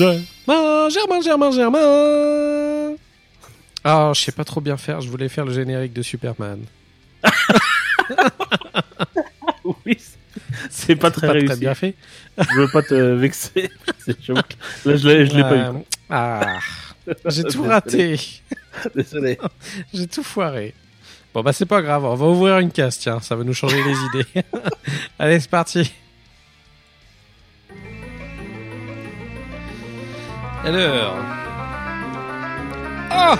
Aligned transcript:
Germain, 0.00 0.88
Germain, 0.88 1.20
Germain, 1.20 1.50
Germain. 1.50 2.94
Ah, 3.84 4.12
je 4.14 4.20
sais 4.20 4.32
pas 4.32 4.44
trop 4.44 4.60
bien 4.60 4.76
faire. 4.76 5.00
Je 5.00 5.08
voulais 5.10 5.28
faire 5.28 5.44
le 5.44 5.52
générique 5.52 5.92
de 5.92 6.02
Superman. 6.02 6.60
Oui, 9.86 9.96
c'est 10.68 10.96
pas 10.96 11.10
très 11.10 11.26
Pas 11.26 11.32
réussi. 11.34 11.46
très 11.46 11.56
bien 11.56 11.74
fait. 11.74 11.94
Je 12.38 12.60
veux 12.60 12.68
pas 12.68 12.82
te 12.82 12.94
vexer. 12.94 13.70
C'est 14.04 14.20
chaud. 14.22 14.34
Là, 14.34 14.96
je 14.96 15.08
l'ai, 15.08 15.26
je 15.26 15.34
l'ai 15.36 15.42
pas 15.42 15.56
eu. 15.56 15.60
Euh, 15.60 15.72
Ah, 16.08 16.58
j'ai 17.26 17.44
tout 17.44 17.62
raté. 17.62 18.18
Désolé. 18.94 19.38
J'ai 19.92 20.06
tout 20.06 20.22
foiré. 20.22 20.74
Bon, 21.32 21.42
bah, 21.42 21.52
c'est 21.52 21.66
pas 21.66 21.80
grave. 21.82 22.04
On 22.04 22.14
va 22.14 22.26
ouvrir 22.26 22.58
une 22.58 22.72
case, 22.72 22.98
tiens. 22.98 23.20
Ça 23.20 23.36
va 23.36 23.44
nous 23.44 23.54
changer 23.54 23.80
les 23.82 23.92
idées. 24.20 24.44
Allez, 25.18 25.38
c'est 25.40 25.50
parti. 25.50 25.92
Alors. 30.64 31.16
Ah 33.10 33.38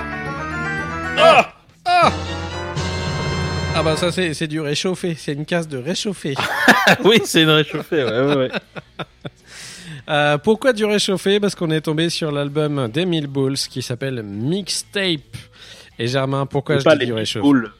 Ah 1.19 1.53
Ah 1.85 2.13
Ah 3.75 3.83
bah 3.83 3.97
ça 3.97 4.11
c'est 4.11 4.35
c'est 4.35 4.47
du 4.49 4.61
réchauffé, 4.61 5.15
c'est 5.17 5.33
une 5.33 5.45
case 5.47 5.69
de 5.69 5.79
réchauffé. 5.79 6.35
oui, 7.05 7.21
c'est 7.25 7.43
une 7.43 7.51
réchauffée. 7.51 8.05
Ouais, 8.05 8.21
ouais, 8.21 8.37
ouais. 8.37 8.51
Euh, 10.09 10.39
pourquoi 10.39 10.73
du 10.73 10.85
réchauffé? 10.85 11.39
Parce 11.39 11.55
qu'on 11.55 11.71
est 11.71 11.83
tombé 11.83 12.11
sur 12.11 12.33
l'album 12.33 12.89
d'Emile 12.89 13.29
Bulls 13.29 13.55
qui 13.57 13.81
s'appelle 13.81 14.25
Mixtape. 14.25 15.37
Et 16.01 16.09
Germain, 16.09 16.47
pourquoi 16.47 16.77
C'est 16.77 16.81
je 16.81 16.85
pas 16.85 16.95
dis 16.95 17.01
les 17.01 17.07
du 17.07 17.13
réchauffé? 17.13 17.43
Boules. 17.43 17.71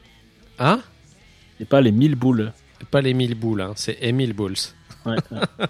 Hein? 0.57 0.79
C'est 1.57 1.67
pas 1.67 1.81
les 1.81 1.91
mille 1.91 2.15
boules. 2.15 2.53
Pas 2.89 3.01
les 3.01 3.13
mille 3.13 3.35
boules, 3.35 3.59
hein, 3.59 3.73
c'est 3.75 3.97
Emile 4.01 4.31
Bulls. 4.31 4.55
Ouais. 5.05 5.17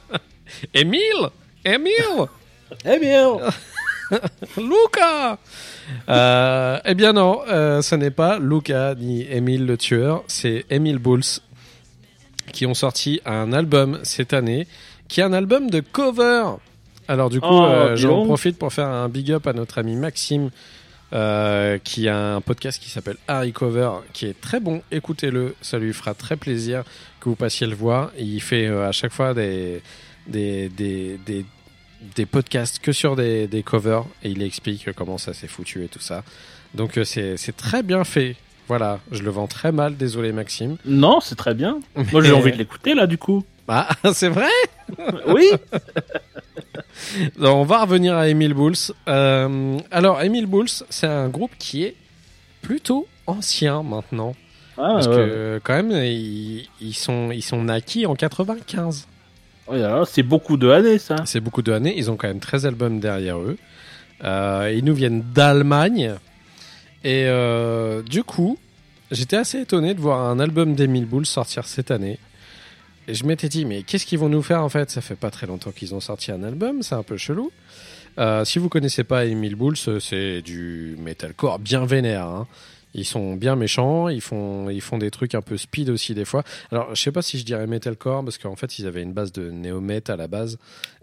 Émile? 0.76 1.30
Émile? 1.66 2.28
Eh 2.86 3.00
bien. 3.00 3.38
Luca 4.58 5.38
euh, 6.10 6.80
Eh 6.86 6.94
bien 6.96 7.14
non, 7.14 7.42
euh, 7.48 7.82
ce 7.82 7.96
n'est 7.96 8.12
pas 8.12 8.40
Luca 8.40 8.96
ni 8.96 9.22
Émile 9.24 9.66
le 9.66 9.78
tueur, 9.78 10.24
c'est 10.28 10.66
Emile 10.70 11.00
Bulls 11.00 11.40
qui 12.52 12.66
ont 12.66 12.74
sorti 12.74 13.22
un 13.26 13.54
album 13.54 14.00
cette 14.04 14.34
année, 14.34 14.68
qui 15.08 15.22
est 15.22 15.24
un 15.24 15.34
album 15.34 15.70
de 15.70 15.80
cover. 15.80 16.44
Alors 17.08 17.30
du 17.30 17.40
coup, 17.40 17.48
Oh, 17.50 17.66
euh, 17.66 17.96
j'en 17.96 18.26
profite 18.26 18.58
pour 18.58 18.72
faire 18.74 18.88
un 18.88 19.10
big 19.10 19.32
up 19.32 19.48
à 19.48 19.54
notre 19.54 19.78
ami 19.78 19.96
Maxime, 19.96 20.50
euh, 21.14 21.78
qui 21.84 22.08
a 22.08 22.36
un 22.36 22.42
podcast 22.42 22.82
qui 22.82 22.90
s'appelle 22.90 23.18
Harry 23.28 23.52
Cover, 23.52 23.92
qui 24.14 24.28
est 24.28 24.40
très 24.40 24.60
bon. 24.60 24.82
Écoutez-le, 24.92 25.56
ça 25.62 25.78
lui 25.78 25.94
fera 25.94 26.14
très 26.14 26.38
plaisir 26.38 26.84
que 27.20 27.28
vous 27.30 27.36
passiez 27.36 27.68
le 27.68 27.76
voir. 27.76 28.12
Il 28.18 28.42
fait 28.42 28.68
euh, 28.68 28.88
à 28.88 28.92
chaque 28.92 29.12
fois 29.12 29.34
des, 29.34 29.82
des, 30.28 30.70
des, 30.70 31.20
des, 31.26 31.46
des 32.16 32.26
podcasts 32.26 32.80
que 32.80 32.92
sur 32.92 33.16
des, 33.16 33.48
des 33.48 33.64
covers 33.64 34.06
et 34.24 34.30
il 34.30 34.42
explique 34.42 34.92
comment 34.94 35.18
ça 35.18 35.34
s'est 35.34 35.48
foutu 35.48 35.84
et 35.86 35.88
tout 35.88 36.00
ça. 36.00 36.24
Donc 36.74 36.98
euh, 36.98 37.04
c'est 37.04 37.56
très 37.56 37.84
bien 37.84 38.04
fait. 38.04 38.36
Voilà, 38.68 39.00
je 39.12 39.22
le 39.24 39.30
vends 39.32 39.48
très 39.48 39.72
mal, 39.72 39.98
désolé 39.98 40.32
Maxime. 40.32 40.78
Non, 40.86 41.20
c'est 41.20 41.36
très 41.36 41.54
bien. 41.54 41.80
Moi, 42.12 42.24
j'ai 42.24 42.32
envie 42.32 42.52
de 42.54 42.58
l'écouter 42.58 42.94
là, 42.94 43.06
du 43.06 43.18
coup. 43.18 43.44
Ah, 43.68 43.90
c'est 44.14 44.30
vrai? 44.30 44.48
Oui. 45.28 45.50
On 47.40 47.64
va 47.64 47.82
revenir 47.82 48.16
à 48.18 48.28
Emile 48.28 48.54
Bulls. 48.54 48.76
Euh, 49.08 49.78
alors, 49.90 50.22
Emile 50.22 50.46
Bulls, 50.46 50.70
c'est 50.90 51.08
un 51.08 51.30
groupe 51.30 51.52
qui 51.58 51.84
est 51.84 51.96
plutôt 52.62 53.08
ancien 53.28 53.84
maintenant. 53.84 54.36
Ah, 54.78 54.92
Parce 54.94 55.08
ouais. 55.08 55.16
que, 55.16 55.62
quand 55.64 55.76
même, 55.76 55.92
ils, 55.92 56.68
ils 56.82 56.94
sont, 56.94 57.32
ils 57.32 57.42
sont 57.42 57.64
naquis 57.64 58.06
en 58.06 58.16
95. 58.16 59.08
Alors, 59.72 60.08
c'est 60.08 60.24
beaucoup 60.24 60.58
de 60.58 60.70
années, 60.70 60.98
ça. 60.98 61.16
C'est 61.26 61.40
beaucoup 61.40 61.62
d'années. 61.62 61.94
Ils 61.98 62.12
ont 62.12 62.18
quand 62.18 62.28
même 62.28 62.40
13 62.40 62.66
albums 62.66 63.00
derrière 63.00 63.40
eux. 63.40 63.58
Euh, 64.24 64.74
ils 64.76 64.84
nous 64.84 64.94
viennent 64.94 65.24
d'Allemagne. 65.34 66.16
Et 67.04 67.26
euh, 67.28 68.02
du 68.04 68.24
coup, 68.24 68.58
j'étais 69.10 69.38
assez 69.38 69.60
étonné 69.62 69.94
de 69.94 70.00
voir 70.00 70.20
un 70.30 70.40
album 70.40 70.76
d'Emile 70.76 71.06
Bulls 71.06 71.26
sortir 71.26 71.66
cette 71.66 71.90
année. 71.92 72.20
Et 73.08 73.16
je 73.16 73.26
m'étais 73.26 73.50
dit, 73.50 73.66
mais 73.66 73.82
qu'est-ce 73.82 74.06
qu'ils 74.06 74.20
vont 74.20 74.30
nous 74.30 74.44
faire 74.44 74.64
en 74.64 74.70
fait? 74.70 74.92
Ça 74.92 75.02
fait 75.02 75.16
pas 75.16 75.32
très 75.32 75.48
longtemps 75.48 75.72
qu'ils 75.72 75.96
ont 75.96 76.00
sorti 76.00 76.32
un 76.32 76.44
album, 76.44 76.84
c'est 76.84 76.94
un 76.96 77.02
peu 77.04 77.18
chelou. 77.18 77.52
Euh, 78.20 78.46
si 78.46 78.60
vous 78.60 78.70
connaissez 78.70 79.04
pas 79.04 79.26
Emile 79.26 79.56
Bulls, 79.56 79.78
c'est 80.00 80.42
du 80.42 80.96
metalcore 81.00 81.58
bien 81.60 81.86
vénère. 81.86 82.28
hein. 82.28 82.48
Ils 82.94 83.06
sont 83.06 83.36
bien 83.36 83.56
méchants, 83.56 84.10
ils 84.10 84.20
font, 84.22 84.70
ils 84.70 84.82
font 84.82 84.98
des 84.98 85.12
trucs 85.12 85.34
un 85.36 85.42
peu 85.42 85.58
speed 85.58 85.90
aussi 85.90 86.14
des 86.14 86.26
fois. 86.26 86.44
Alors, 86.72 86.94
je 86.94 87.02
sais 87.02 87.12
pas 87.12 87.22
si 87.22 87.40
je 87.40 87.46
dirais 87.46 87.66
metalcore 87.68 88.24
parce 88.24 88.38
qu'en 88.38 88.56
fait, 88.58 88.80
ils 88.80 88.86
avaient 88.88 89.02
une 89.02 89.14
base 89.14 89.32
de 89.32 89.50
néo-met 89.50 90.10
à 90.12 90.16
la 90.18 90.28
base. 90.28 90.58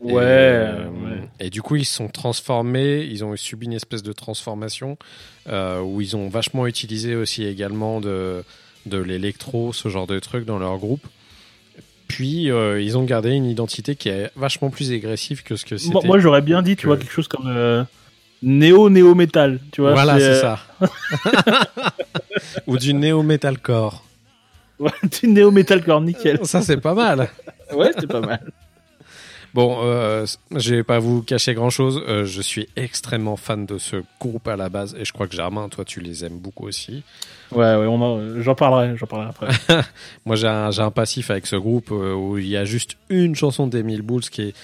Et, 0.04 0.12
euh, 0.12 0.86
ouais. 0.88 1.28
et 1.40 1.48
du 1.50 1.62
coup, 1.62 1.76
ils 1.76 1.86
se 1.86 1.94
sont 1.94 2.08
transformés, 2.08 3.00
ils 3.10 3.24
ont 3.24 3.34
subi 3.36 3.66
une 3.66 3.72
espèce 3.72 4.02
de 4.02 4.12
transformation 4.12 4.98
euh, 5.48 5.80
où 5.80 6.00
ils 6.02 6.14
ont 6.16 6.28
vachement 6.28 6.66
utilisé 6.66 7.14
aussi 7.16 7.44
également 7.44 8.00
de, 8.02 8.44
de 8.86 8.98
l'électro, 8.98 9.72
ce 9.72 9.88
genre 9.88 10.06
de 10.06 10.18
trucs 10.18 10.44
dans 10.44 10.58
leur 10.58 10.76
groupe. 10.78 11.06
Puis, 12.06 12.50
euh, 12.50 12.80
ils 12.80 12.96
ont 12.96 13.04
gardé 13.04 13.30
une 13.32 13.44
identité 13.44 13.94
qui 13.94 14.08
est 14.08 14.30
vachement 14.34 14.70
plus 14.70 14.92
agressive 14.92 15.42
que 15.42 15.56
ce 15.56 15.64
que 15.66 15.76
c'était. 15.76 15.92
Moi, 15.92 16.02
moi, 16.04 16.18
j'aurais 16.18 16.40
bien 16.42 16.62
dit, 16.62 16.74
tu 16.74 16.82
que- 16.82 16.86
vois, 16.88 16.96
quelque 16.96 17.12
chose 17.12 17.28
comme 17.28 17.46
euh, 17.48 17.84
néo-néo-métal. 18.42 19.60
Tu 19.72 19.80
vois, 19.80 19.92
voilà, 19.92 20.18
c'est 20.18 20.24
euh, 20.24 20.40
ça. 20.40 20.58
Ou 22.66 22.76
du 22.78 22.94
néo-metalcore. 22.94 24.04
Ouais, 24.78 24.90
du 25.20 25.28
néo-metalcore, 25.28 26.00
nickel. 26.00 26.40
Ça, 26.44 26.62
c'est 26.62 26.76
pas 26.76 26.94
mal. 26.94 27.28
Ouais, 27.72 27.90
c'est 27.98 28.06
pas 28.06 28.20
mal. 28.20 28.40
Bon, 29.54 29.78
euh, 29.82 30.26
je 30.54 30.74
vais 30.76 30.84
pas 30.84 30.98
vous 30.98 31.22
cacher 31.22 31.54
grand 31.54 31.70
chose. 31.70 32.02
je 32.06 32.42
suis 32.42 32.68
extrêmement 32.76 33.36
fan 33.36 33.66
de 33.66 33.78
ce 33.78 33.96
groupe 34.20 34.46
à 34.46 34.56
la 34.56 34.68
base 34.68 34.94
et 34.98 35.04
je 35.04 35.12
crois 35.12 35.26
que 35.26 35.34
Germain, 35.34 35.68
toi, 35.68 35.84
tu 35.84 36.00
les 36.00 36.24
aimes 36.24 36.38
beaucoup 36.38 36.66
aussi. 36.66 37.02
Ouais, 37.52 37.76
ouais, 37.76 38.42
j'en 38.42 38.54
parlerai, 38.54 38.96
j'en 38.96 39.06
parlerai 39.06 39.30
après. 39.30 39.48
Moi, 40.26 40.36
j'ai 40.36 40.48
un, 40.48 40.70
un 40.78 40.90
passif 40.90 41.30
avec 41.30 41.46
ce 41.46 41.56
groupe 41.56 41.90
euh, 41.92 42.14
où 42.14 42.36
il 42.36 42.46
y 42.46 42.56
a 42.56 42.64
juste 42.64 42.96
une 43.08 43.34
chanson 43.34 43.66
d'Emile 43.66 44.02
Bulls 44.02 44.28
qui 44.30 44.42
est 44.42 44.54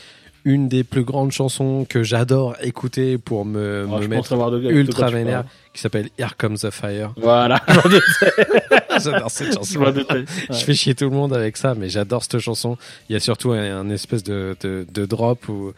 une 0.44 0.68
des 0.68 0.84
plus 0.84 1.04
grandes 1.04 1.32
chansons 1.32 1.86
que 1.88 2.02
j'adore 2.02 2.54
écouter 2.62 3.18
pour 3.18 3.44
me, 3.44 3.86
Oh, 3.90 3.98
me 3.98 4.06
mettre 4.06 4.34
ultra 4.70 5.10
vénère. 5.10 5.44
Qui 5.74 5.80
s'appelle 5.80 6.08
Here 6.18 6.36
Comes 6.38 6.56
the 6.56 6.70
Fire. 6.70 7.12
Voilà, 7.16 7.60
j'adore 9.02 9.30
cette 9.30 9.54
chanson. 9.54 9.80
Ouais. 9.80 10.24
Je 10.48 10.54
fais 10.54 10.72
chier 10.74 10.94
tout 10.94 11.04
le 11.04 11.10
monde 11.10 11.34
avec 11.34 11.56
ça, 11.56 11.74
mais 11.74 11.88
j'adore 11.88 12.22
cette 12.22 12.38
chanson. 12.38 12.78
Il 13.08 13.12
y 13.12 13.16
a 13.16 13.20
surtout 13.20 13.50
un, 13.50 13.80
un 13.80 13.90
espèce 13.90 14.22
de, 14.22 14.56
de, 14.60 14.86
de 14.88 15.04
drop 15.04 15.48
où, 15.48 15.72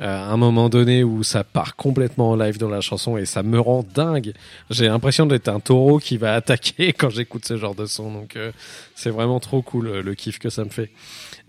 euh, 0.00 0.06
à 0.06 0.30
un 0.32 0.36
moment 0.36 0.68
donné 0.68 1.02
où 1.02 1.24
ça 1.24 1.42
part 1.42 1.74
complètement 1.74 2.30
en 2.30 2.36
live 2.36 2.58
dans 2.58 2.68
la 2.68 2.80
chanson 2.80 3.16
et 3.16 3.26
ça 3.26 3.42
me 3.42 3.58
rend 3.58 3.84
dingue. 3.92 4.32
J'ai 4.70 4.86
l'impression 4.86 5.26
d'être 5.26 5.48
un 5.48 5.58
taureau 5.58 5.98
qui 5.98 6.16
va 6.16 6.34
attaquer 6.34 6.92
quand 6.98 7.10
j'écoute 7.10 7.44
ce 7.44 7.56
genre 7.56 7.74
de 7.74 7.86
son. 7.86 8.12
Donc 8.12 8.36
euh, 8.36 8.52
c'est 8.94 9.10
vraiment 9.10 9.40
trop 9.40 9.62
cool 9.62 9.88
euh, 9.88 10.02
le 10.02 10.14
kiff 10.14 10.38
que 10.38 10.48
ça 10.48 10.64
me 10.64 10.70
fait. 10.70 10.90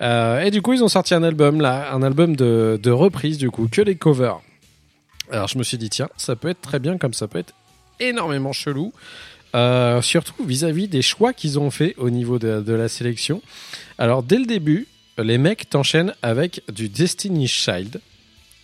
Euh, 0.02 0.42
et 0.42 0.50
du 0.50 0.64
coup, 0.64 0.74
ils 0.74 0.84
ont 0.84 0.90
sorti 0.90 1.14
un 1.14 1.22
album 1.22 1.62
là, 1.62 1.94
un 1.94 2.02
album 2.02 2.36
de, 2.36 2.80
de 2.82 2.92
reprise 2.92 3.38
du 3.38 3.52
coup, 3.52 3.70
que 3.72 3.82
les 3.82 3.96
covers. 3.96 4.40
Alors 5.32 5.48
je 5.48 5.58
me 5.58 5.64
suis 5.64 5.78
dit 5.78 5.90
tiens, 5.90 6.10
ça 6.18 6.36
peut 6.36 6.50
être 6.50 6.62
très 6.62 6.80
bien 6.80 6.98
comme 6.98 7.14
ça 7.14 7.28
peut 7.28 7.40
être 7.40 7.54
énormément 8.10 8.54
chelou. 8.54 8.94
Euh, 9.54 10.02
surtout 10.02 10.46
vis-à-vis 10.46 10.88
des 10.88 11.02
choix 11.02 11.34
qu'ils 11.34 11.60
ont 11.60 11.72
fait 11.72 11.94
au 11.98 12.10
niveau 12.10 12.40
de, 12.40 12.74
la 12.74 12.88
sélection. 12.88 13.42
Alors 13.98 14.24
dès 14.24 14.38
le 14.38 14.46
début, 14.46 14.88
les 15.18 15.38
mecs 15.38 15.70
t'enchaînent 15.70 16.14
avec 16.22 16.62
du 16.72 16.88
Destiny 16.88 17.48
Child. 17.48 18.00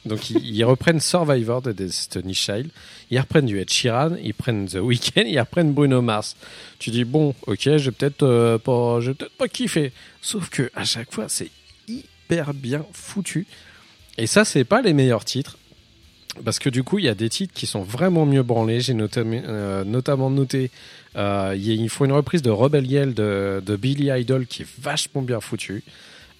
Donc 0.06 0.30
ils, 0.30 0.64
reprennent 0.64 1.02
Survivor 1.02 1.62
de 1.62 1.74
Destiny 1.74 2.34
Child, 2.34 2.70
ils 3.12 3.20
reprennent 3.20 3.46
du 3.46 3.60
Ed 3.60 3.70
Sheeran, 3.70 4.12
ils 4.24 4.34
prennent 4.34 4.66
The 4.66 4.76
Weeknd, 4.76 5.24
ils 5.26 5.40
reprennent 5.40 5.74
Bruno 5.74 6.02
Mars. 6.02 6.38
Tu 6.80 6.92
dis 6.92 7.04
bon, 7.04 7.36
ok, 7.46 7.76
j'ai 7.76 7.92
peut-être 7.92 8.24
euh, 8.24 8.58
pas, 8.58 9.00
peut-être 9.02 9.36
pas 9.38 9.50
kiffé. 9.50 9.92
Sauf 10.22 10.50
que 10.50 10.72
à 10.74 10.86
chaque 10.86 11.14
fois, 11.14 11.26
c'est 11.28 11.52
hyper 11.90 12.54
bien 12.54 12.86
foutu. 12.94 13.46
Et 14.18 14.28
ça, 14.28 14.46
c'est 14.46 14.64
pas 14.64 14.82
les 14.82 14.94
meilleurs 14.94 15.26
titres. 15.26 15.58
Parce 16.44 16.60
que 16.60 16.70
du 16.70 16.84
coup, 16.84 17.00
il 17.00 17.06
y 17.06 17.10
a 17.10 17.16
des 17.16 17.30
titres 17.30 17.54
qui 17.54 17.66
sont 17.66 17.82
vraiment 17.82 18.26
mieux 18.26 18.44
branlés. 18.44 18.82
J'ai 18.82 18.96
euh, 18.98 19.84
notamment 19.84 20.30
noté, 20.30 20.72
euh, 21.16 21.56
il 21.58 21.90
faut 21.90 22.06
une 22.06 22.12
reprise 22.12 22.42
de 22.42 22.50
Rebel 22.50 22.86
Yell 22.86 23.14
de, 23.14 23.62
de 23.66 23.76
Billy 23.76 24.10
Idol 24.10 24.46
qui 24.46 24.64
est 24.64 24.68
vachement 24.80 25.22
bien 25.22 25.40
foutue. 25.40 25.84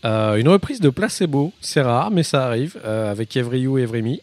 Euh, 0.06 0.36
une 0.36 0.48
reprise 0.48 0.80
de 0.80 0.90
Placebo, 0.90 1.54
c'est 1.60 1.82
rare, 1.82 2.12
mais 2.12 2.24
ça 2.24 2.46
arrive, 2.46 2.78
euh, 2.86 3.12
avec 3.12 3.36
Every 3.36 3.62
You, 3.62 3.78
Every 3.78 4.02
Me. 4.02 4.18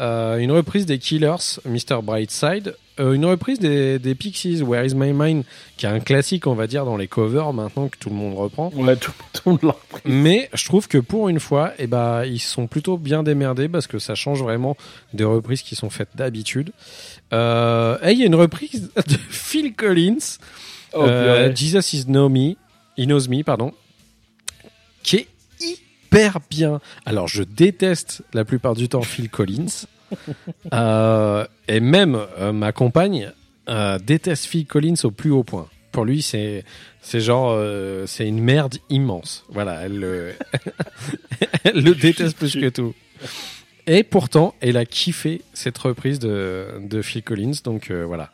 Euh, 0.00 0.38
une 0.38 0.52
reprise 0.52 0.86
des 0.86 0.98
Killers, 0.98 1.60
Mr. 1.64 2.02
Brightside. 2.02 2.76
Euh, 3.00 3.12
une 3.12 3.24
reprise 3.24 3.58
des, 3.58 3.98
des 3.98 4.14
Pixies, 4.14 4.62
Where 4.62 4.84
Is 4.84 4.94
My 4.94 5.12
Mind, 5.14 5.44
qui 5.76 5.86
est 5.86 5.88
un 5.88 6.00
classique, 6.00 6.46
on 6.46 6.54
va 6.54 6.66
dire, 6.66 6.84
dans 6.84 6.96
les 6.96 7.08
covers 7.08 7.52
maintenant 7.54 7.88
que 7.88 7.96
tout 7.98 8.10
le 8.10 8.16
monde 8.16 8.36
reprend. 8.36 8.70
Ouais, 8.74 8.96
tout, 8.96 9.12
tout 9.32 9.42
le 9.46 9.52
monde 9.52 9.60
l'a 9.62 9.68
repris. 9.70 10.02
Mais 10.04 10.50
je 10.52 10.64
trouve 10.66 10.88
que 10.88 10.98
pour 10.98 11.30
une 11.30 11.40
fois, 11.40 11.72
eh 11.78 11.86
ben, 11.86 12.24
ils 12.24 12.40
sont 12.40 12.66
plutôt 12.66 12.98
bien 12.98 13.22
démerdés 13.22 13.68
parce 13.68 13.86
que 13.86 13.98
ça 13.98 14.14
change 14.14 14.42
vraiment 14.42 14.76
des 15.14 15.24
reprises 15.24 15.62
qui 15.62 15.74
sont 15.74 15.88
faites 15.88 16.10
d'habitude. 16.14 16.72
Euh, 17.32 17.96
et 18.02 18.12
il 18.12 18.18
y 18.18 18.22
a 18.24 18.26
une 18.26 18.34
reprise 18.34 18.90
de 18.96 19.16
Phil 19.30 19.74
Collins, 19.74 20.38
Oh, 20.94 21.02
euh. 21.02 21.54
Jesus 21.54 21.94
is 21.94 22.04
know 22.04 22.28
me, 22.28 22.56
He 22.96 23.06
knows 23.06 23.28
me, 23.28 23.42
pardon, 23.42 23.72
qui 25.02 25.16
est 25.16 25.28
hyper 26.12 26.40
bien. 26.50 26.80
Alors 27.06 27.28
je 27.28 27.42
déteste 27.42 28.22
la 28.32 28.44
plupart 28.44 28.74
du 28.74 28.88
temps 28.88 29.02
Phil 29.02 29.28
Collins. 29.28 29.86
Euh, 30.74 31.46
et 31.68 31.80
même 31.80 32.20
euh, 32.38 32.52
ma 32.52 32.72
compagne 32.72 33.32
euh, 33.70 33.98
déteste 33.98 34.44
Phil 34.44 34.66
Collins 34.66 34.94
au 35.04 35.10
plus 35.10 35.30
haut 35.30 35.42
point. 35.42 35.68
Pour 35.90 36.04
lui, 36.04 36.20
c'est 36.20 36.64
c'est 37.00 37.20
genre 37.20 37.58
c'est 38.06 38.28
une 38.28 38.42
merde 38.42 38.76
immense. 38.90 39.46
Voilà, 39.48 39.80
elle 39.80 39.98
le, 39.98 40.34
elle 41.64 41.82
le 41.82 41.94
déteste 41.94 42.36
plus 42.36 42.52
que 42.52 42.68
tout. 42.68 42.94
Et 43.86 44.02
pourtant, 44.02 44.54
elle 44.60 44.76
a 44.76 44.84
kiffé 44.84 45.40
cette 45.54 45.78
reprise 45.78 46.18
de, 46.18 46.66
de 46.82 47.00
Phil 47.00 47.22
Collins. 47.22 47.62
Donc 47.64 47.90
voilà. 47.90 48.30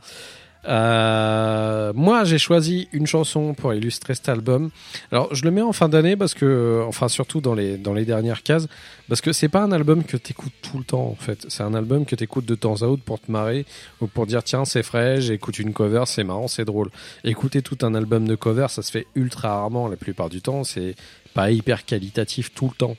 Euh, 0.66 1.92
moi, 1.94 2.24
j'ai 2.24 2.38
choisi 2.38 2.88
une 2.92 3.06
chanson 3.06 3.54
pour 3.54 3.72
illustrer 3.74 4.14
cet 4.14 4.28
album. 4.28 4.70
Alors, 5.12 5.34
je 5.34 5.44
le 5.44 5.50
mets 5.50 5.62
en 5.62 5.72
fin 5.72 5.88
d'année 5.88 6.16
parce 6.16 6.34
que, 6.34 6.84
enfin, 6.86 7.08
surtout 7.08 7.40
dans 7.40 7.54
les 7.54 7.78
dans 7.78 7.94
les 7.94 8.04
dernières 8.04 8.42
cases, 8.42 8.66
parce 9.08 9.20
que 9.20 9.32
c'est 9.32 9.48
pas 9.48 9.62
un 9.62 9.72
album 9.72 10.04
que 10.04 10.16
t'écoutes 10.16 10.52
tout 10.62 10.78
le 10.78 10.84
temps. 10.84 11.06
En 11.06 11.16
fait, 11.16 11.46
c'est 11.48 11.62
un 11.62 11.74
album 11.74 12.04
que 12.04 12.16
t'écoutes 12.16 12.46
de 12.46 12.54
temps 12.54 12.82
à 12.82 12.86
autre 12.86 13.02
pour 13.02 13.20
te 13.20 13.30
marrer 13.30 13.66
ou 14.00 14.06
pour 14.06 14.26
dire 14.26 14.42
tiens 14.42 14.64
c'est 14.64 14.82
frais, 14.82 15.20
j'écoute 15.20 15.58
une 15.58 15.72
cover, 15.72 16.04
c'est 16.06 16.24
marrant, 16.24 16.48
c'est 16.48 16.64
drôle. 16.64 16.90
Écouter 17.24 17.62
tout 17.62 17.78
un 17.82 17.94
album 17.94 18.26
de 18.26 18.34
cover, 18.34 18.66
ça 18.68 18.82
se 18.82 18.90
fait 18.90 19.06
ultra 19.14 19.48
rarement 19.48 19.88
la 19.88 19.96
plupart 19.96 20.28
du 20.28 20.42
temps. 20.42 20.64
C'est 20.64 20.94
pas 21.34 21.50
hyper 21.50 21.84
qualitatif 21.84 22.52
tout 22.52 22.66
le 22.66 22.74
temps. 22.74 22.96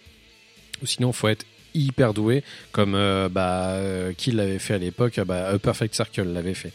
Sinon, 0.83 1.11
faut 1.11 1.27
être 1.27 1.45
hyper 1.73 2.13
doué, 2.13 2.43
comme 2.71 2.95
euh, 2.95 3.29
bah, 3.29 3.71
euh, 3.71 4.13
qui 4.13 4.31
l'avait 4.31 4.59
fait 4.59 4.75
à 4.75 4.77
l'époque, 4.77 5.19
bah, 5.25 5.49
A 5.49 5.59
Perfect 5.59 5.93
Circle 5.93 6.23
l'avait 6.23 6.53
fait. 6.53 6.73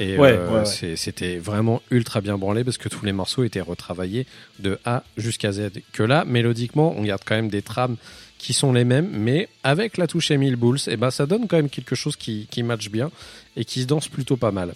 Et 0.00 0.18
Ouais, 0.18 0.32
euh, 0.38 0.62
ouais, 0.62 0.96
c'était 0.96 1.38
vraiment 1.38 1.82
ultra 1.90 2.20
bien 2.20 2.38
branlé 2.38 2.64
parce 2.64 2.78
que 2.78 2.88
tous 2.88 3.04
les 3.04 3.12
morceaux 3.12 3.44
étaient 3.44 3.60
retravaillés 3.60 4.26
de 4.58 4.78
A 4.84 5.02
jusqu'à 5.16 5.52
Z. 5.52 5.70
Que 5.92 6.02
là, 6.02 6.24
mélodiquement, 6.24 6.94
on 6.96 7.02
garde 7.02 7.22
quand 7.24 7.36
même 7.36 7.48
des 7.48 7.62
trames 7.62 7.96
qui 8.38 8.52
sont 8.52 8.72
les 8.72 8.84
mêmes, 8.84 9.08
mais 9.12 9.48
avec 9.64 9.96
la 9.96 10.06
touche 10.06 10.30
Emile 10.30 10.56
Bulls, 10.56 10.78
et 10.88 10.96
ben 10.96 11.10
ça 11.10 11.26
donne 11.26 11.48
quand 11.48 11.56
même 11.56 11.70
quelque 11.70 11.94
chose 11.94 12.16
qui, 12.16 12.46
qui 12.50 12.62
match 12.62 12.90
bien 12.90 13.10
et 13.56 13.64
qui 13.64 13.82
se 13.82 13.86
danse 13.86 14.08
plutôt 14.08 14.36
pas 14.36 14.50
mal. 14.50 14.74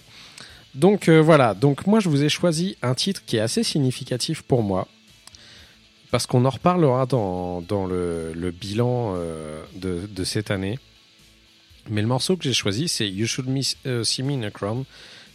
Donc 0.75 1.09
euh, 1.09 1.21
voilà, 1.21 1.55
donc 1.55 1.87
moi 1.87 2.01
je 2.01 2.09
vous 2.09 2.23
ai 2.25 2.29
choisi 2.29 2.77
un 2.81 2.95
titre 2.95 3.23
qui 3.27 3.37
est 3.37 3.41
assez 3.41 3.63
significatif 3.63 4.43
pour 4.43 4.63
moi, 4.63 4.89
parce 6.11 6.27
qu'on 6.27 6.45
en 6.45 6.51
reparlera 6.51 7.07
dans, 7.07 7.61
dans 7.61 7.87
le, 7.87 8.33
le 8.35 8.51
bilan 8.51 9.15
euh, 9.17 9.63
de, 9.75 10.09
de 10.11 10.25
cette 10.25 10.51
année. 10.51 10.79
Mais 11.89 12.03
le 12.03 12.07
morceau 12.07 12.37
que 12.37 12.45
j'ai 12.45 12.53
choisi, 12.53 12.89
c'est 12.89 13.09
You 13.09 13.27
Should 13.27 13.49
Miss, 13.49 13.77
euh, 13.87 14.05
See 14.05 14.23
Me 14.23 14.33
in 14.33 14.43
a 14.43 14.51
Crown, 14.51 14.85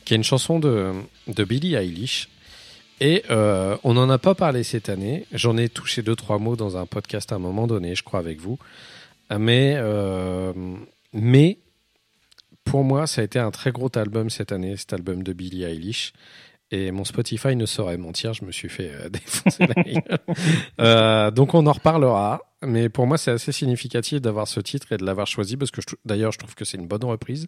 qui 0.04 0.14
est 0.14 0.18
une 0.18 0.24
chanson 0.24 0.60
de, 0.60 0.92
de 1.28 1.44
Billie 1.44 1.76
Eilish. 1.76 2.30
Et 3.02 3.24
euh, 3.30 3.78
on 3.84 3.94
n'en 3.94 4.10
a 4.10 4.18
pas 4.18 4.36
parlé 4.36 4.64
cette 4.64 4.90
année. 4.90 5.26
J'en 5.34 5.58
ai 5.58 5.68
touché 5.68 6.02
deux, 6.02 6.16
trois 6.16 6.40
mots 6.40 6.56
dans 6.56 6.78
un 6.78 6.86
podcast 6.86 7.32
à 7.32 7.36
un 7.36 7.40
moment 7.40 7.68
donné, 7.68 7.96
je 7.96 8.04
crois, 8.04 8.20
avec 8.20 8.40
vous. 8.40 8.58
Mais, 9.38 9.74
euh, 9.78 10.54
mais 11.12 11.58
pour 12.64 12.84
moi, 12.84 13.08
ça 13.08 13.22
a 13.22 13.24
été 13.24 13.40
un 13.40 13.52
très 13.52 13.72
gros 13.72 13.90
album 13.96 14.30
cette 14.30 14.52
année, 14.52 14.78
cet 14.78 14.94
album 14.94 15.24
de 15.24 15.34
Billie 15.34 15.64
Eilish. 15.64 16.14
Et 16.72 16.92
mon 16.92 17.04
Spotify 17.04 17.56
ne 17.56 17.66
saurait 17.66 17.98
mentir, 17.98 18.34
je 18.34 18.46
me 18.46 18.52
suis 18.52 18.70
fait 18.70 18.92
défoncer 19.10 19.68
la 19.68 19.84
gueule. 19.84 21.34
Donc 21.34 21.54
on 21.54 21.66
en 21.68 21.74
reparlera. 21.74 22.42
Mais 22.66 22.90
pour 22.90 23.08
moi, 23.08 23.18
c'est 23.18 23.32
assez 23.32 23.52
significatif 23.52 24.22
d'avoir 24.22 24.48
ce 24.48 24.60
titre 24.60 24.92
et 24.92 24.98
de 24.98 25.06
l'avoir 25.06 25.28
choisi 25.28 25.58
parce 25.58 25.72
que 25.72 25.82
d'ailleurs, 26.06 26.32
je 26.32 26.38
trouve 26.38 26.56
que 26.56 26.66
c'est 26.66 26.78
une 26.78 26.88
bonne 26.88 27.04
reprise. 27.04 27.48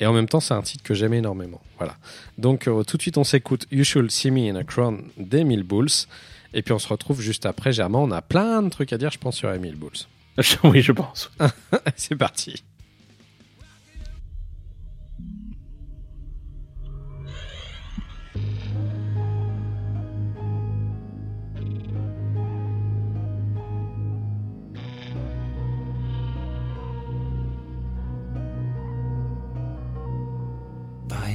Et 0.00 0.06
en 0.06 0.12
même 0.12 0.28
temps, 0.28 0.40
c'est 0.40 0.54
un 0.54 0.62
titre 0.62 0.82
que 0.82 0.94
j'aime 0.94 1.14
énormément. 1.14 1.60
Voilà. 1.78 1.96
Donc 2.38 2.68
euh, 2.68 2.82
tout 2.84 2.96
de 2.96 3.02
suite, 3.02 3.18
on 3.18 3.24
s'écoute 3.24 3.66
You 3.70 3.84
Should 3.84 4.10
See 4.10 4.30
Me 4.30 4.50
in 4.50 4.56
a 4.56 4.64
Crown 4.64 5.04
d'Emile 5.16 5.62
Bulls. 5.62 6.06
Et 6.54 6.62
puis 6.62 6.72
on 6.72 6.78
se 6.78 6.88
retrouve 6.88 7.20
juste 7.20 7.46
après. 7.46 7.72
Germain, 7.72 7.98
on 7.98 8.10
a 8.10 8.22
plein 8.22 8.62
de 8.62 8.68
trucs 8.68 8.92
à 8.92 8.98
dire, 8.98 9.10
je 9.10 9.18
pense, 9.18 9.36
sur 9.36 9.52
Emile 9.52 9.76
Bulls. 9.76 10.06
Oui, 10.64 10.82
je 10.82 10.92
pense. 10.92 11.30
c'est 11.96 12.16
parti. 12.16 12.62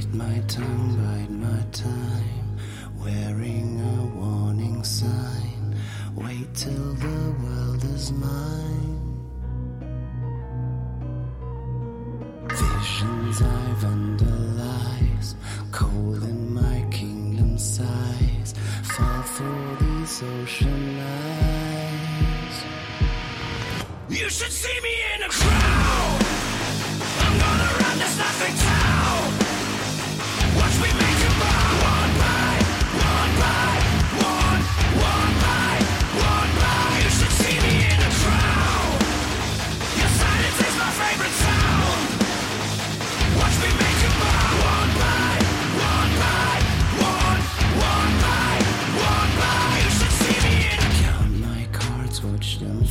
Bite 0.02 0.14
my 0.14 0.38
tongue, 0.48 0.96
bite 0.96 1.30
my 1.30 1.62
time, 1.70 2.58
wearing 2.98 3.80
a 3.80 4.18
warning 4.18 4.82
sign. 4.82 5.76
Wait 6.16 6.52
till 6.54 6.94
the 6.94 7.36
world 7.40 7.84
is 7.84 8.10
mine. 8.10 9.20
Visions 12.48 13.42
I've 13.42 13.84
underlies, 13.84 15.36
cold 15.70 16.24
in 16.24 16.52
my 16.52 16.84
kingdom 16.90 17.56
sighs, 17.56 18.54
fall 18.82 19.22
through 19.22 19.76
these 19.76 20.20
ocean 20.20 20.98
eyes. 20.98 22.64
You 24.08 24.28
should 24.28 24.52
see 24.52 24.80
me 24.80 24.94
in 25.14 25.22
a 25.22 25.28
crowd. 25.28 26.22
I'm 27.20 27.38
gonna 27.38 27.70
run 27.80 27.98
this 27.98 28.18
nothing 28.18 28.56
town. 28.56 29.01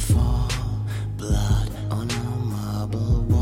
Fall. 0.02 0.48
Blood 1.18 1.70
on 1.90 2.10
a 2.10 2.24
marble 2.46 3.22
wall. 3.30 3.41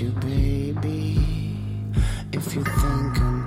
Your 0.00 0.12
baby. 0.20 1.18
If 2.32 2.54
you 2.54 2.62
think 2.62 3.20
I'm 3.20 3.37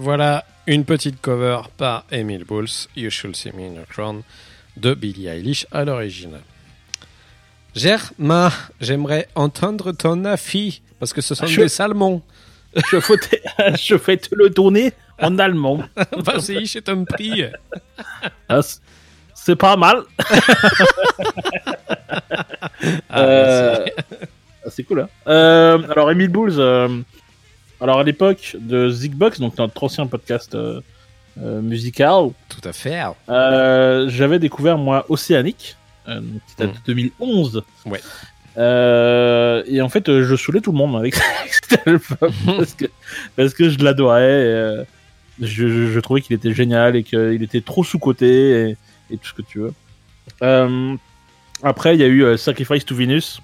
voilà 0.00 0.44
une 0.66 0.84
petite 0.84 1.20
cover 1.20 1.60
par 1.76 2.04
Emile 2.10 2.44
Bulls, 2.44 2.68
You 2.96 3.10
Should 3.10 3.36
See 3.36 3.50
Me 3.52 3.62
in 3.68 3.74
Your 3.74 3.86
Crown, 3.86 4.22
de 4.76 4.94
Billie 4.94 5.26
Eilish 5.28 5.66
à 5.70 5.84
l'origine. 5.84 6.38
Germain, 7.74 8.50
j'aimerais 8.80 9.28
entendre 9.34 9.92
ton 9.92 10.24
avis, 10.24 10.80
parce 10.98 11.12
que 11.12 11.20
ce 11.20 11.34
sont 11.34 11.46
Je- 11.46 11.60
des 11.62 11.68
salmons. 11.68 12.22
Je, 12.74 12.98
te- 12.98 13.76
je 13.78 13.94
vais 13.94 14.16
te 14.16 14.34
le 14.34 14.50
tourner 14.50 14.92
en 15.20 15.38
allemand. 15.38 15.82
Vas-y, 16.16 16.66
je 16.66 16.78
t'en 16.78 17.04
prie. 17.04 17.44
Ah, 18.48 18.60
C'est 19.34 19.56
pas 19.56 19.76
mal. 19.76 20.02
Ah, 23.08 23.20
Euh. 23.20 23.86
Ah, 24.64 24.68
C'est 24.70 24.82
cool, 24.84 25.00
hein. 25.00 25.08
Euh, 25.26 25.78
alors, 25.90 26.10
Emile 26.10 26.28
Bulls, 26.28 26.54
euh, 26.58 26.88
alors 27.80 27.98
à 28.00 28.02
l'époque 28.04 28.56
de 28.60 28.88
Zigbox, 28.90 29.40
donc 29.40 29.56
notre 29.58 29.82
ancien 29.82 30.06
podcast 30.06 30.54
euh, 30.54 30.80
euh, 31.42 31.60
musical, 31.62 32.30
Tout 32.48 32.60
à 32.68 32.72
fait. 32.72 33.00
euh, 33.28 34.08
j'avais 34.08 34.38
découvert, 34.38 34.76
moi, 34.78 35.06
Océanique, 35.08 35.76
qui 36.06 36.56
date 36.58 36.70
Mm. 36.70 36.72
de 36.72 36.78
2011. 36.86 37.62
Ouais. 37.86 38.00
Et 39.66 39.80
en 39.80 39.88
fait, 39.88 40.06
je 40.22 40.36
saoulais 40.36 40.60
tout 40.60 40.72
le 40.72 40.78
monde 40.78 40.96
avec, 40.96 41.14
cet 41.50 41.86
album 41.86 42.32
parce 42.56 42.74
que, 42.74 42.84
parce 43.36 43.54
que 43.54 43.68
je 43.70 43.78
l'adorais. 43.78 44.84
je, 45.40 45.46
je, 45.68 45.90
je 45.92 46.00
trouvais 46.00 46.20
qu'il 46.20 46.34
était 46.36 46.52
génial 46.52 46.96
et 46.96 47.02
qu'il 47.04 47.42
était 47.42 47.60
trop 47.62 47.84
sous-coté 47.84 48.70
et, 48.70 48.76
et 49.10 49.16
tout 49.16 49.28
ce 49.28 49.34
que 49.34 49.42
tu 49.42 49.60
veux. 49.60 49.72
Après, 51.62 51.94
il 51.94 52.00
y 52.00 52.04
a 52.04 52.08
eu 52.08 52.36
Sacrifice 52.38 52.84
to 52.84 52.94
Venus, 52.94 53.40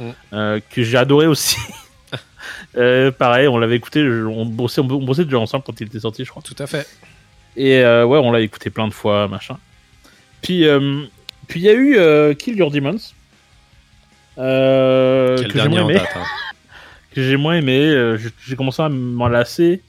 Mm. 0.00 0.10
euh, 0.32 0.60
que 0.70 0.82
j'ai 0.82 0.98
adoré 0.98 1.28
aussi. 1.28 1.56
Euh, 2.76 3.10
pareil, 3.10 3.48
on 3.48 3.56
l'avait 3.58 3.76
écouté, 3.76 4.02
on 4.06 4.44
bossait, 4.44 4.80
on 4.80 4.84
bossait 4.84 5.24
déjà 5.24 5.38
ensemble 5.38 5.64
quand 5.64 5.80
il 5.80 5.86
était 5.86 6.00
sorti, 6.00 6.24
je 6.24 6.30
crois. 6.30 6.42
Tout 6.42 6.56
à 6.58 6.66
fait. 6.66 6.86
Et 7.56 7.78
euh, 7.78 8.04
ouais, 8.04 8.18
on 8.18 8.30
l'a 8.32 8.40
écouté 8.40 8.68
plein 8.68 8.86
de 8.88 8.92
fois, 8.92 9.28
machin. 9.28 9.56
Puis 10.42 10.66
euh, 10.66 11.04
puis 11.48 11.60
il 11.60 11.62
y 11.64 11.68
a 11.70 11.72
eu 11.72 11.96
euh, 11.96 12.34
Kill 12.34 12.56
Your 12.58 12.70
Demons. 12.70 12.96
Euh, 14.38 15.36
Quel 15.38 15.52
que 15.52 15.58
j'ai 15.60 15.68
moins 15.68 15.82
aimé. 15.84 15.94
date. 15.94 16.08
hein. 16.16 16.24
Que 17.14 17.22
j'ai 17.22 17.36
moins 17.36 17.54
aimé. 17.56 17.78
euh, 17.78 18.18
j'ai- 18.44 18.56
commencé 18.56 18.82
à 18.82 18.88
m'en 18.88 19.28
lasser. 19.28 19.82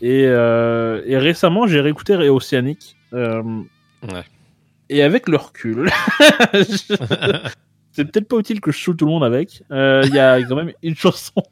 Et, 0.00 0.24
euh, 0.26 1.02
et 1.06 1.18
récemment, 1.18 1.66
j'ai 1.66 1.80
réécouté. 1.80 2.14
Euh, 2.14 3.42
Ouais. 4.12 4.24
Et 4.88 5.02
avec 5.02 5.28
le 5.28 5.36
recul, 5.36 5.90
c'est 7.92 8.04
peut-être 8.10 8.28
pas 8.28 8.36
utile 8.38 8.60
que 8.60 8.72
je 8.72 8.78
saoule 8.78 8.96
tout 8.96 9.04
le 9.06 9.10
monde 9.12 9.24
avec. 9.24 9.62
Euh, 9.70 10.02
Il 10.06 10.14
y 10.14 10.18
a 10.18 10.42
quand 10.48 10.56
même 10.56 10.72
une 10.82 10.96
chanson, 10.96 11.42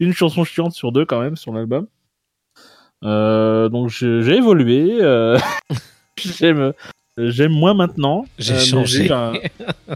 une 0.00 0.12
chanson 0.12 0.44
chiante 0.44 0.72
sur 0.72 0.92
deux 0.92 1.04
quand 1.04 1.20
même 1.20 1.36
sur 1.36 1.52
l'album. 1.52 1.86
Euh, 3.04 3.68
donc 3.68 3.88
j'ai 3.88 4.36
évolué. 4.36 4.98
euh, 5.00 5.38
j'aime, 6.16 6.72
j'aime 7.16 7.52
moins 7.52 7.74
maintenant. 7.74 8.26
J'ai 8.38 8.58
changé. 8.58 9.10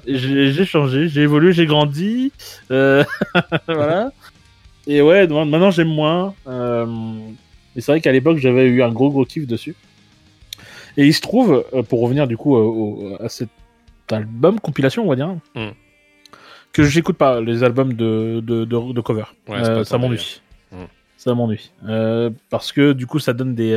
j'ai 0.06 0.64
changé, 0.64 1.08
j'ai 1.08 1.22
évolué, 1.22 1.52
j'ai 1.52 1.66
grandi. 1.66 2.32
Voilà. 2.70 4.12
Et 4.86 5.00
ouais, 5.00 5.26
donc, 5.26 5.48
maintenant 5.48 5.70
j'aime 5.70 5.88
moins. 5.88 6.34
Et 7.76 7.80
c'est 7.80 7.92
vrai 7.92 8.00
qu'à 8.00 8.12
l'époque 8.12 8.38
j'avais 8.38 8.66
eu 8.66 8.82
un 8.82 8.90
gros 8.90 9.10
gros 9.10 9.24
kiff 9.24 9.46
dessus. 9.46 9.74
Et 10.96 11.06
il 11.06 11.12
se 11.14 11.20
trouve, 11.20 11.64
pour 11.88 12.00
revenir 12.02 12.26
du 12.28 12.36
coup 12.36 12.54
au- 12.54 13.16
à 13.20 13.28
cet 13.28 13.48
album 14.12 14.60
compilation, 14.60 15.04
on 15.04 15.08
va 15.08 15.16
dire, 15.16 15.34
Mm. 15.56 15.70
Que 16.74 16.82
j'écoute 16.84 17.16
pas 17.16 17.40
les 17.40 17.62
albums 17.62 17.94
de, 17.94 18.40
de, 18.44 18.64
de, 18.66 18.92
de 18.92 19.00
cover. 19.00 19.24
Ouais, 19.48 19.56
Euh, 19.66 19.84
ça 19.84 19.96
m'ennuie. 19.96 20.42
Ça 21.16 21.34
m'ennuie. 21.34 21.70
Euh, 21.88 22.28
parce 22.50 22.70
que 22.72 22.92
du 22.92 23.06
coup 23.06 23.18
ça 23.18 23.32
donne 23.32 23.54
des. 23.54 23.72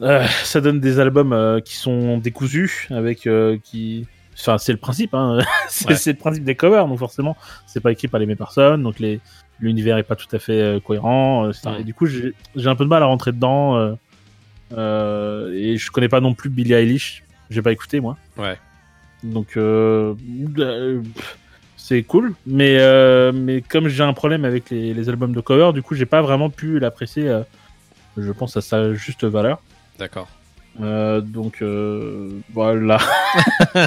euh, 0.00 0.26
ça 0.44 0.62
donne 0.62 0.80
des 0.80 0.98
albums 0.98 1.60
qui 1.62 1.76
sont 1.76 2.16
décousus, 2.16 2.86
avec 2.90 3.28
qui. 3.64 4.06
Enfin, 4.38 4.56
c'est 4.56 4.72
le 4.72 4.78
principe, 4.78 5.12
hein. 5.12 5.38
c'est 5.68 5.90
Ouais. 5.90 6.12
le 6.14 6.18
principe 6.18 6.44
des 6.44 6.54
covers, 6.54 6.86
donc 6.88 6.98
forcément, 6.98 7.36
c'est 7.66 7.80
pas 7.80 7.92
écrit 7.92 8.08
par 8.08 8.18
les 8.20 8.24
mêmes 8.24 8.38
personnes, 8.38 8.82
donc 8.82 8.98
les 8.98 9.20
l'univers 9.58 9.98
est 9.98 10.02
pas 10.02 10.16
tout 10.16 10.34
à 10.34 10.38
fait 10.38 10.80
cohérent. 10.82 11.50
etc. 11.50 11.72
Et 11.80 11.84
du 11.84 11.92
coup, 11.92 12.06
j'ai 12.06 12.32
un 12.64 12.74
peu 12.76 12.84
de 12.84 12.88
mal 12.88 13.02
à 13.02 13.06
rentrer 13.06 13.32
dedans. 13.32 13.76
et 14.72 15.76
je 15.76 15.90
connais 15.90 16.08
pas 16.08 16.20
non 16.20 16.32
plus 16.34 16.48
Billie 16.48 16.72
Eilish, 16.72 17.22
j'ai 17.50 17.60
pas 17.60 17.72
écouté 17.72 18.00
moi. 18.00 18.16
Ouais. 18.38 18.56
Donc 19.22 19.58
euh, 19.58 20.14
euh, 20.58 21.02
c'est 21.90 22.04
cool, 22.04 22.34
mais 22.46 22.76
euh, 22.78 23.32
mais 23.34 23.62
comme 23.62 23.88
j'ai 23.88 24.04
un 24.04 24.12
problème 24.12 24.44
avec 24.44 24.70
les, 24.70 24.94
les 24.94 25.08
albums 25.08 25.32
de 25.34 25.40
cover, 25.40 25.72
du 25.74 25.82
coup, 25.82 25.96
j'ai 25.96 26.06
pas 26.06 26.22
vraiment 26.22 26.48
pu 26.48 26.78
l'apprécier. 26.78 27.28
euh, 27.28 27.42
je 28.16 28.30
pense 28.30 28.56
à 28.56 28.60
sa 28.60 28.94
juste 28.94 29.24
valeur. 29.24 29.60
D'accord. 29.98 30.28
Euh, 30.80 31.20
donc 31.20 31.62
voilà. 32.54 32.98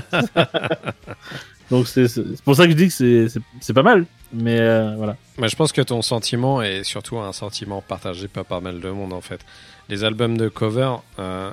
donc 1.71 1.87
c'est 1.87 2.07
pour 2.43 2.55
ça 2.57 2.65
que 2.65 2.71
je 2.71 2.75
dis 2.75 2.87
que 2.89 3.27
c'est- 3.61 3.73
pas 3.73 3.83
mal, 3.83 4.05
mais 4.33 4.57
voilà. 4.97 5.15
Mais 5.37 5.47
je 5.47 5.55
pense 5.55 5.71
que 5.71 5.81
ton 5.81 6.01
sentiment 6.01 6.61
est 6.61 6.83
surtout 6.83 7.17
un 7.19 7.31
sentiment 7.31 7.81
partagé 7.81 8.27
par 8.27 8.43
pas 8.43 8.59
mal 8.59 8.81
de 8.81 8.89
monde 8.89 9.13
en 9.13 9.21
fait. 9.21 9.39
Les 9.87 10.03
albums 10.03 10.37
de 10.37 10.49
cover, 10.49 10.95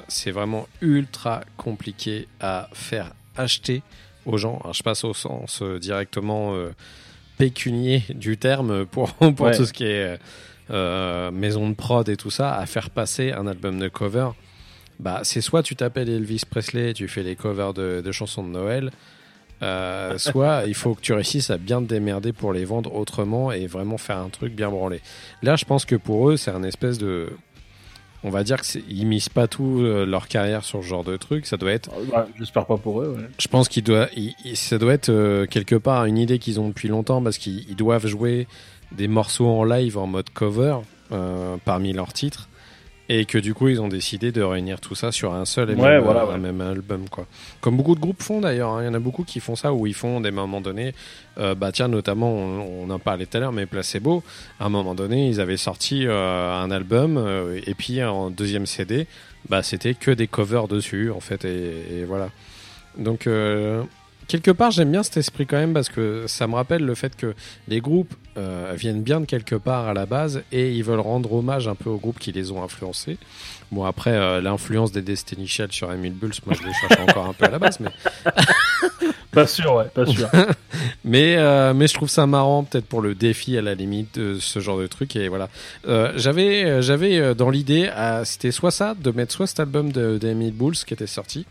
c'est 0.09 0.33
vraiment 0.33 0.67
ultra 0.81 1.43
compliqué 1.57 2.27
à 2.41 2.69
faire 2.73 3.13
acheter 3.37 3.83
aux 4.27 4.37
gens. 4.39 4.59
Alors, 4.63 4.75
je 4.75 4.83
passe 4.83 5.05
au 5.05 5.15
sens 5.15 5.61
euh, 5.63 5.79
directement 5.79 6.55
euh, 6.55 6.71
pécunier 7.39 8.03
du 8.15 8.37
terme 8.37 8.87
pour, 8.87 9.13
pour 9.37 9.47
Ouais. 9.47 9.57
tout 9.57 9.67
ce 9.67 9.73
qui 9.73 9.85
est 9.85 10.19
euh, 10.71 11.31
maison 11.31 11.69
de 11.69 11.75
prod 11.75 12.09
et 12.09 12.17
tout 12.17 12.31
ça, 12.31 12.55
à 12.57 12.67
faire 12.67 12.91
passer 12.91 13.33
un 13.33 13.47
album 13.47 13.79
de 13.79 13.89
cover. 13.89 14.29
Bah, 14.99 15.21
c'est 15.23 15.41
soit 15.41 15.63
tu 15.63 15.75
t'appelles 15.77 16.11
Elvis 16.11 16.43
Presley 16.49 16.91
et 16.91 16.95
tu 16.95 17.09
fais 17.09 17.23
les 17.23 17.35
covers 17.35 17.73
de, 17.73 18.03
de 18.05 18.13
chansons 18.13 18.43
de 18.45 18.51
Noël, 18.51 18.91
euh, 19.63 20.19
soit 20.19 20.65
il 20.67 20.75
faut 20.75 20.95
que 20.95 21.01
tu 21.01 21.13
réussisses 21.15 21.51
à 21.51 21.57
bien 21.57 21.81
te 21.83 21.87
démerder 21.89 22.33
pour 22.35 22.53
les 22.53 22.65
vendre 22.67 22.95
autrement 22.95 23.51
et 23.51 23.67
vraiment 23.67 23.97
faire 23.99 24.19
un 24.19 24.29
truc 24.29 24.55
bien 24.55 24.69
branlé. 24.71 25.01
Là, 25.43 25.57
je 25.57 25.65
pense 25.65 25.85
que 25.87 25.97
pour 25.97 26.29
eux, 26.31 26.37
c'est 26.37 26.51
un 26.51 26.63
espèce 26.63 26.99
de. 26.99 27.31
On 28.23 28.31
va 28.31 28.43
dire 28.45 28.61
qu'ils 28.61 29.07
misent 29.07 29.31
pas 29.31 29.49
tout 29.49 29.79
euh, 29.81 30.05
leur 30.05 30.29
carrière 30.29 30.63
sur 30.65 30.83
ce 30.83 30.89
genre 30.89 31.05
de 31.05 31.17
truc. 31.17 31.47
Ça 31.47 31.57
doit 31.57 31.73
être. 31.73 31.91
Bah, 32.13 32.27
J'espère 32.39 32.67
pas 32.67 32.77
pour 32.77 33.01
eux. 33.03 33.15
ouais. 33.17 33.25
Je 33.39 33.49
pense 33.49 33.69
qu'il 33.69 33.83
doit. 33.83 34.09
il- 34.17 34.35
il- 34.45 34.57
ça 34.57 34.77
doit 34.79 34.93
être 34.93 35.09
euh, 35.09 35.47
quelque 35.47 35.75
part 35.77 36.05
une 36.05 36.19
idée 36.19 36.39
qu'ils 36.39 36.61
ont 36.61 36.69
depuis 36.69 36.89
longtemps 36.89 37.23
parce 37.23 37.39
qu'ils 37.39 37.69
ils 37.69 37.77
doivent 37.77 38.07
jouer 38.07 38.47
des 38.93 39.09
morceaux 39.09 39.47
en 39.49 39.65
live 39.65 39.97
en 39.97 40.07
mode 40.07 40.29
cover 40.31 40.77
euh, 41.13 41.57
parmi 41.65 41.93
leurs 41.93 42.13
titres 42.13 42.49
et 43.13 43.25
que 43.25 43.39
du 43.39 43.55
coup 43.55 43.69
ils 43.69 43.81
ont 43.81 43.89
décidé 43.89 44.31
de 44.31 44.41
réunir 44.43 44.79
tout 44.81 44.95
ça 44.95 45.11
sur 45.11 45.35
un 45.35 45.45
seul 45.45 45.71
et 45.71 45.75
Ouais, 45.75 45.89
même, 45.97 46.05
voilà, 46.05 46.23
euh, 46.23 46.27
ouais. 46.29 46.35
un 46.35 46.39
même 46.39 46.61
album 46.61 47.09
quoi. 47.09 47.27
Comme 47.61 47.77
beaucoup 47.77 47.95
de 47.97 48.01
groupes 48.01 48.23
font 48.23 48.41
d'ailleurs, 48.41 48.71
hein. 48.71 48.83
il 48.83 48.87
y 48.87 48.89
en 48.89 48.95
a 48.95 48.99
beaucoup 49.01 49.25
qui 49.25 49.41
font 49.41 49.57
ça 49.57 49.73
où 49.73 49.87
ils 49.87 49.95
font 49.95 50.21
des 50.21 50.31
moments 50.31 50.61
donnés. 50.61 50.95
euh, 51.39 51.55
bah 51.55 51.73
tiens 51.73 51.89
notamment 51.89 52.31
on, 52.33 52.85
on 52.85 52.91
en 52.91 52.99
parlait 52.99 53.27
tout 53.27 53.37
à 53.37 53.41
l'heure 53.41 53.53
mais 53.53 53.67
Placebo, 53.67 54.23
à 54.61 54.67
un 54.67 54.69
moment 54.69 54.95
donné 54.95 55.29
ils 55.29 55.41
avaient 55.41 55.57
sorti 55.57 56.07
euh, 56.07 56.53
un 56.63 56.71
album 56.71 57.17
euh, 57.19 57.61
et 57.67 57.75
puis 57.75 58.03
en 58.03 58.31
deuxième 58.31 58.67
CD 58.67 59.07
bah 59.49 59.63
c'était 59.63 59.95
que 59.95 60.11
des 60.13 60.29
covers 60.29 60.69
dessus 60.69 61.11
en 61.11 61.21
fait 61.21 61.45
et, 61.45 62.01
et 62.01 62.05
voilà. 62.05 62.29
Donc 62.99 63.27
quelque 64.31 64.51
part 64.53 64.71
j'aime 64.71 64.91
bien 64.93 65.03
cet 65.03 65.17
esprit 65.17 65.45
quand 65.47 65.57
même 65.59 65.73
parce 65.73 65.89
que 65.89 66.25
ça 66.27 66.47
me 66.47 66.55
rappelle 66.55 66.85
le 66.85 66.95
fait 66.95 67.17
que 67.17 67.35
les 67.69 67.81
groupes 67.81 68.15
euh, 68.39 68.73
viennent 68.77 69.03
bien 69.03 69.21
de 69.21 69.27
quelque 69.27 69.57
part 69.57 69.89
à 69.89 69.95
la 69.95 70.07
base 70.07 70.43
et 70.53 70.73
ils 70.73 70.85
veulent 70.85 71.01
rendre 71.01 71.33
hommage 71.33 71.67
un 71.69 71.75
peu 71.75 71.91
aux 71.91 71.99
groupes 71.99 72.19
qui 72.19 72.31
les 72.33 72.53
ont 72.53 72.63
influencés. 72.63 73.19
Bon 73.73 73.85
après 73.85 74.13
euh, 74.13 74.41
l'influence 74.41 74.93
des 74.93 75.03
Destiny 75.03 75.47
Child 75.47 75.73
sur 75.73 75.93
Emile 75.93 76.13
Bulls, 76.15 76.33
moi 76.47 76.55
je 76.61 76.67
les 76.67 76.73
cherche 76.73 77.01
encore 77.09 77.27
un 77.27 77.33
peu 77.33 77.45
à 77.47 77.51
la 77.51 77.59
base, 77.59 77.81
mais 77.81 77.91
Pas 79.33 79.47
sûr, 79.47 79.75
ouais, 79.75 79.85
pas 79.95 80.07
sûr. 80.07 80.29
mais, 81.05 81.37
euh, 81.37 81.73
mais 81.73 81.87
je 81.87 81.95
trouve 81.95 82.09
ça 82.11 82.27
marrant 82.27 82.65
peut-être 82.65 82.87
pour 82.87 83.01
le 83.01 83.15
défi 83.15 83.57
à 83.57 83.63
la 83.63 83.77
limite 83.77 84.19
de 84.19 84.39
ce 84.41 84.59
genre 84.59 84.77
de 84.79 84.89
truc 84.89 85.15
et 85.15 85.29
voilà. 85.29 85.49
J'avais 86.17 86.83
j'avais 86.83 87.35
dans 87.37 87.49
l'idée 87.51 87.89
à- 87.95 88.25
c'était 88.25 88.51
soit 88.51 88.73
ça 88.73 88.95
de 88.99 89.11
mettre 89.13 89.33
soit 89.33 89.47
cet 89.47 89.61
album 89.61 89.93
de 89.93 90.19
d'Emile 90.19 90.53
Bulls 90.53 90.75
qui 90.75 90.95
était 90.95 91.07
sorti. 91.07 91.47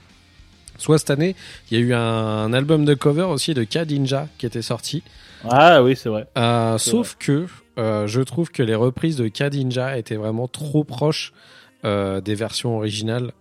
Soit 0.79 0.97
cette 0.97 1.11
année, 1.11 1.35
il 1.69 1.77
y 1.77 1.81
a 1.81 1.85
eu 1.85 1.93
un, 1.93 1.99
un 1.99 2.53
album 2.53 2.83
de 2.85 2.95
cover 2.95 3.23
aussi 3.23 3.53
de 3.53 3.63
Kadinja 3.63 4.27
qui 4.39 4.47
était 4.47 4.63
sorti. 4.63 5.03
ah 5.49 5.83
oui, 5.83 5.95
c'est 5.95 6.09
vrai. 6.09 6.25
Euh, 6.37 6.77
sauf 6.79 7.15
que 7.19 7.45
euh, 7.77 8.07
je 8.07 8.21
trouve 8.21 8.49
que 8.49 8.63
les 8.63 8.75
reprises 8.75 9.15
de 9.17 9.27
Kadinja 9.27 9.97
étaient 9.97 10.15
vraiment 10.15 10.47
trop 10.47 10.83
proches 10.83 11.31
euh, 11.85 12.19
des 12.21 12.33
versions 12.35 12.75
originales 12.77 13.31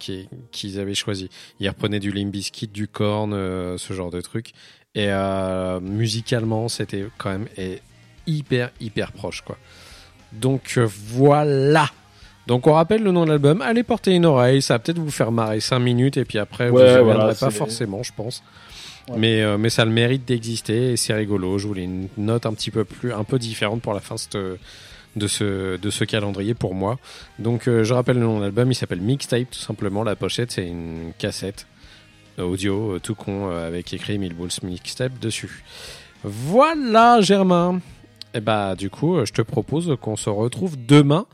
qui- 0.00 0.28
qu'ils 0.50 0.80
avaient 0.80 0.94
choisies. 0.96 1.30
Ils 1.60 1.68
reprenaient 1.68 2.00
du 2.00 2.10
Limp 2.10 2.32
Bizkit, 2.32 2.66
du 2.66 2.88
Korn, 2.88 3.30
ce 3.78 3.92
genre 3.94 4.10
de 4.10 4.20
trucs. 4.20 4.50
Et 4.96 5.08
musicalement, 5.80 6.68
c'était 6.68 7.06
quand 7.18 7.30
même 7.30 7.46
hyper, 8.26 8.70
hyper 8.80 9.12
proche. 9.12 9.42
quoi. 9.42 9.56
Donc 10.32 10.78
voilà 10.78 11.88
donc 12.46 12.66
on 12.66 12.72
rappelle 12.72 13.02
le 13.02 13.12
nom 13.12 13.24
de 13.24 13.30
l'album, 13.30 13.62
allez 13.62 13.82
porter 13.82 14.12
une 14.12 14.26
oreille, 14.26 14.62
ça 14.62 14.74
va 14.74 14.78
peut-être 14.78 14.98
vous 14.98 15.10
faire 15.10 15.32
marrer 15.32 15.60
5 15.60 15.78
minutes 15.78 16.16
et 16.16 16.24
puis 16.24 16.38
après 16.38 16.70
vous 16.70 16.78
ne 16.78 17.00
voilà, 17.00 17.34
pas 17.34 17.50
forcément 17.50 18.02
je 18.02 18.12
pense. 18.16 18.42
Ouais. 19.08 19.16
Mais, 19.18 19.42
euh, 19.42 19.56
mais 19.56 19.70
ça 19.70 19.82
a 19.82 19.84
le 19.84 19.92
mérite 19.92 20.26
d'exister 20.26 20.92
et 20.92 20.96
c'est 20.96 21.14
rigolo. 21.14 21.58
Je 21.58 21.68
voulais 21.68 21.84
une 21.84 22.08
note 22.16 22.44
un 22.44 22.52
petit 22.52 22.72
peu 22.72 22.84
plus, 22.84 23.12
un 23.12 23.22
peu 23.22 23.38
différente 23.38 23.80
pour 23.80 23.94
la 23.94 24.00
fin 24.00 24.16
de 24.16 25.26
ce, 25.28 25.76
de 25.76 25.90
ce 25.90 26.04
calendrier 26.04 26.54
pour 26.54 26.74
moi. 26.74 26.98
Donc 27.38 27.68
euh, 27.68 27.84
je 27.84 27.94
rappelle 27.94 28.18
le 28.18 28.24
nom 28.24 28.38
de 28.38 28.42
l'album, 28.42 28.70
il 28.70 28.74
s'appelle 28.74 29.00
Mixtape 29.00 29.50
tout 29.50 29.60
simplement. 29.60 30.02
La 30.02 30.16
pochette 30.16 30.50
c'est 30.50 30.66
une 30.66 31.12
cassette 31.18 31.66
audio 32.42 32.94
euh, 32.94 33.00
tout 33.00 33.14
con 33.14 33.50
euh, 33.50 33.66
avec 33.66 33.92
écrit 33.92 34.14
Emile 34.14 34.34
Bulls 34.34 34.50
Mixtape 34.62 35.18
dessus. 35.18 35.64
Voilà 36.22 37.20
Germain. 37.20 37.80
Et 38.34 38.40
bah 38.40 38.74
du 38.74 38.90
coup 38.90 39.16
euh, 39.16 39.24
je 39.24 39.32
te 39.32 39.42
propose 39.42 39.96
qu'on 40.00 40.16
se 40.16 40.30
retrouve 40.30 40.76
demain 40.76 41.26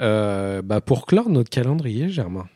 euh, 0.00 0.62
bah, 0.62 0.80
pour 0.80 1.06
clore 1.06 1.28
notre 1.28 1.50
calendrier 1.50 2.08
Germain. 2.08 2.46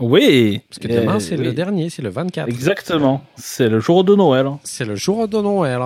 Oui. 0.00 0.60
Parce 0.68 0.78
que 0.78 0.86
demain 0.88 1.16
Euh, 1.16 1.18
c'est 1.20 1.36
oui. 1.36 1.44
le 1.44 1.52
dernier, 1.52 1.90
c'est 1.90 2.02
le 2.02 2.08
24. 2.08 2.48
Exactement. 2.48 3.24
C'est 3.36 3.68
le 3.68 3.80
jour 3.80 4.04
de 4.04 4.14
Noël. 4.14 4.46
C'est 4.62 4.84
le 4.84 4.94
jour 4.94 5.26
de 5.26 5.38
Noël. 5.38 5.80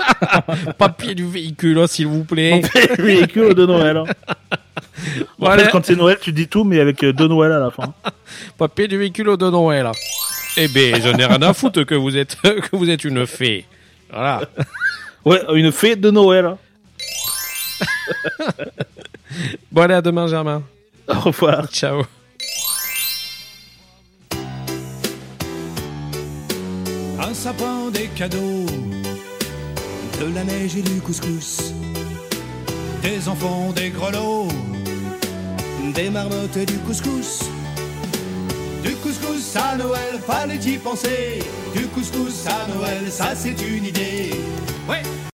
Papier 0.78 1.14
du 1.14 1.26
véhicule, 1.26 1.76
oh, 1.78 1.86
s'il 1.86 2.06
vous 2.06 2.24
plaît. 2.24 2.62
Véhicule 2.98 3.54
de 3.54 3.66
Noël. 3.66 4.02
Bon, 5.38 5.48
en 5.48 5.52
fait, 5.52 5.68
quand 5.70 5.84
c'est 5.84 5.94
Noël, 5.94 6.16
tu 6.20 6.32
dis 6.32 6.48
tout, 6.48 6.64
mais 6.64 6.80
avec 6.80 7.02
euh, 7.04 7.12
de 7.12 7.26
Noël 7.26 7.52
à 7.52 7.58
la 7.58 7.70
fin. 7.70 7.92
Papier 8.58 8.88
du 8.88 8.96
véhicule 8.98 9.36
de 9.36 9.50
Noël. 9.50 9.90
Eh 10.56 10.68
ben, 10.68 11.00
je 11.00 11.08
n'ai 11.10 11.26
rien 11.26 11.40
à 11.42 11.52
foutre 11.52 11.84
que 11.84 11.94
vous 11.94 12.16
êtes 12.16 12.36
que 12.40 12.74
vous 12.74 12.88
êtes 12.88 13.04
une 13.04 13.26
fée. 13.26 13.66
Voilà. 14.10 14.40
Ouais, 15.24 15.40
une 15.54 15.70
fée 15.72 15.94
de 15.96 16.10
Noël. 16.10 16.56
Bon 19.72 19.82
allez, 19.82 19.94
à 19.94 20.02
demain, 20.02 20.26
Germain. 20.26 20.62
Au 21.08 21.20
revoir. 21.20 21.68
Ciao. 21.68 22.02
Un 27.18 27.34
sapin, 27.34 27.90
des 27.92 28.08
cadeaux, 28.08 28.66
de 30.20 30.34
la 30.34 30.44
neige 30.44 30.76
et 30.76 30.82
du 30.82 31.00
couscous, 31.00 31.72
des 33.02 33.28
enfants, 33.28 33.72
des 33.72 33.90
grelots, 33.90 34.48
des 35.94 36.10
marmottes 36.10 36.56
et 36.56 36.66
du 36.66 36.78
couscous. 36.78 37.44
Du 38.82 38.94
couscous 38.96 39.56
à 39.56 39.76
Noël, 39.76 40.20
fallait 40.26 40.56
y 40.56 40.78
penser. 40.78 41.40
Du 41.74 41.86
couscous 41.88 42.46
à 42.46 42.72
Noël, 42.72 43.10
ça 43.10 43.34
c'est 43.34 43.60
une 43.60 43.84
idée. 43.84 44.30
Ouais. 44.88 45.02